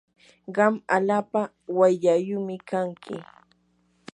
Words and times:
qam 0.55 0.73
allaapa 0.95 1.41
wayllaayumi 1.77 2.55
kanki. 2.69 3.15